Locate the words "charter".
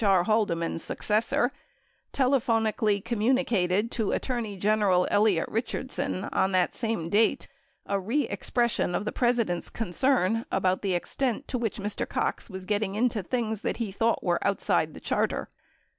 14.99-15.49